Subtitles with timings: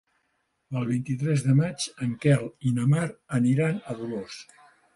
[0.79, 3.05] El vint-i-tres de maig en Quel i na Mar
[3.41, 4.43] aniran a Dolors.